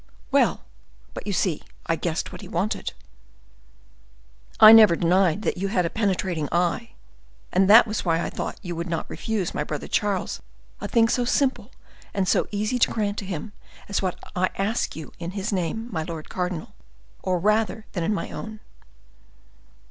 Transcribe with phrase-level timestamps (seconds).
[0.31, 0.63] "Well,
[1.13, 2.93] but you see I guessed what he wanted."
[4.59, 6.93] "I never denied that you had a penetrating eye,
[7.51, 10.41] and that was why I thought you would not refuse my brother Charles
[10.79, 11.71] a thing so simple
[12.15, 13.53] and so easy to grant him
[13.87, 16.73] as what I ask of you in his name, my lord cardinal,
[17.21, 18.59] or rather in my own."